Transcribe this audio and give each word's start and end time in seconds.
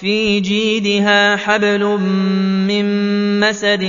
في 0.00 0.40
جيدها 0.40 1.36
حبل 1.36 1.84
من 2.68 2.86
مسد 3.40 3.82